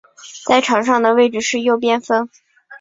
[0.47, 2.27] 在场上的位置是右边锋。